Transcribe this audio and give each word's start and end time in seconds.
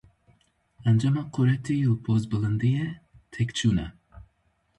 Encama 0.89 1.23
quretî 1.35 1.77
û 1.91 1.93
pozbilindiyê, 2.05 2.87
têkçûn 3.33 3.77
e. 3.85 3.87